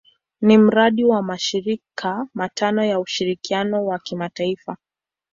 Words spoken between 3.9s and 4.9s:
kimataifa.